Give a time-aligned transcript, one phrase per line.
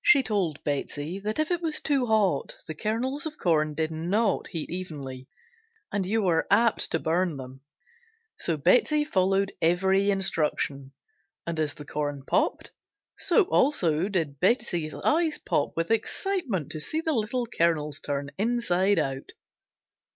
[0.00, 4.48] She told Betsey that if it was too hot the kernels of corn did not
[4.48, 5.28] heat evenly
[5.92, 7.60] and you were apt to burn them;
[8.36, 10.90] so Betsey followed every instruction,
[11.46, 12.72] and as the corn popped
[13.16, 18.98] so also did Betsey's eyes pop with excitement to see the little kernels turn inside
[18.98, 19.30] out.